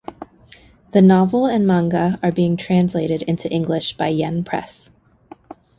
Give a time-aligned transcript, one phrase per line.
[0.93, 4.89] The novel and manga are being translated into English by Yen Press.